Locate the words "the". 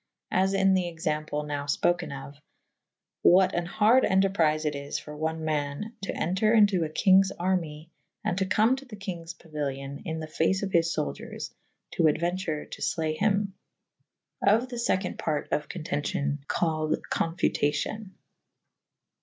0.73-0.87, 8.85-8.95, 10.19-10.25, 14.69-14.77